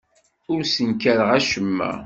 Ur 0.53 0.61
ssenkareɣ 0.63 1.29
acemma. 1.37 1.91